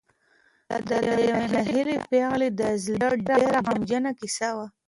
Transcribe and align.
دا 0.89 0.97
د 1.05 1.09
یوې 1.29 1.45
ناهیلې 1.53 1.97
پېغلې 2.09 2.49
د 2.59 2.61
زړه 2.85 3.09
ډېره 3.27 3.57
غمجنه 3.67 4.11
کیسه 4.19 4.49
وه. 4.55 4.67